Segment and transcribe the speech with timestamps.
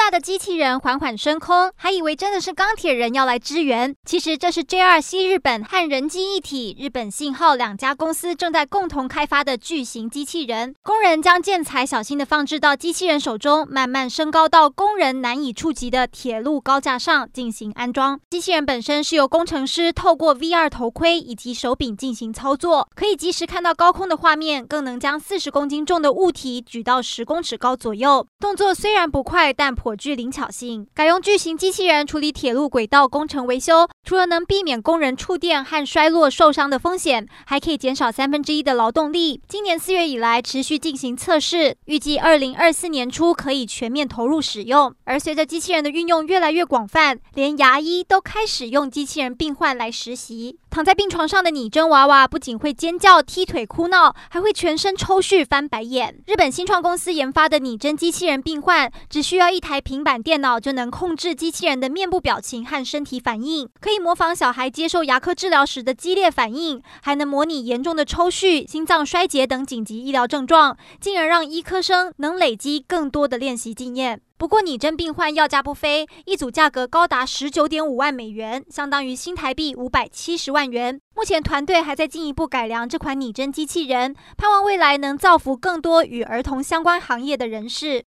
[0.00, 3.94] 大的机器人缓缓升空，还以为真的是钢铁人要来支援。
[4.06, 10.74] 其实这是 JR 西日本和人机一体日本信号两家公司正在共同开发的巨型机器人。
[10.82, 18.18] 工人将建材小心地放置到机器人手中，慢慢升高到工人难以触及的铁路高架上进行安装。
[18.30, 28.26] 机器人本身是由工程师透过 VR 头盔以及手柄进行操作，可以及时看到高空的画面，更能将四十公斤重的物体举到十公尺高左右。
[28.38, 39.40] 动作虽然不快，但颇具灵巧性，改用巨型机器人处理铁路轨道工程维修，除了能避免工人触电和摔落受伤的风险，还可以减少三分之一的劳动力。
[39.48, 44.94] 今年四月以来持续进行测试，预计二零二四年初可以全面投入使用。
[45.04, 50.58] 而随着机器人的运用越来越广泛，连牙医都开始用机器人病患来实习。
[50.70, 56.22] 躺在病床上的拟真娃娃不仅会尖叫、踢腿、哭闹，还会全身抽搐、翻白眼。
[56.28, 74.20] 日本新创公司研发的拟真机器人病患，只需要一台平板电脑就能控制机器人的面部表情和身体反应，可以模仿小孩接受牙科治疗时的激烈反应，还能模拟严重的抽搐、心脏衰竭等紧急医疗症状，进而让医科生能累积更多的练习经验。
[74.40, 80.98] 不过，拟真病患要价不菲，一组价格高达十九点五万美元，相当于新台币五百七十万元。
[81.14, 87.98] 目前团队还在进一步改良这款拟真机器人，盼望未来能造福更多与儿童相关行业的人士。